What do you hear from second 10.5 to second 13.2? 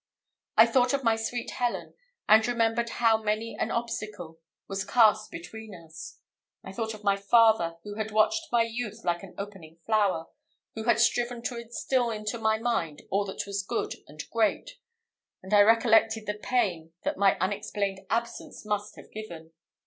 who had striven to instil into my mind